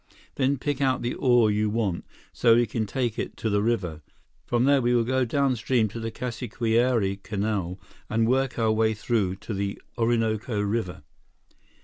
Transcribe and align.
Then 0.33 0.57
pick 0.57 0.81
out 0.81 1.03
the 1.03 1.13
ore 1.13 1.51
you 1.51 1.69
want, 1.69 2.05
so 2.33 2.55
we 2.55 2.65
can 2.65 2.87
take 2.87 3.19
it 3.19 3.37
to 3.37 3.51
the 3.51 3.61
river. 3.61 4.01
From 4.47 4.63
there, 4.63 4.81
we 4.81 4.95
will 4.95 5.03
go 5.03 5.25
downstream 5.25 5.87
to 5.89 5.99
the 5.99 6.09
Casiquiare 6.09 7.21
Canal 7.21 7.79
and 8.09 8.27
work 8.27 8.57
our 8.57 8.71
way 8.71 8.95
through 8.95 9.35
to 9.35 9.53
the 9.53 9.79
Orinoco 9.99 10.59
River." 10.59 11.03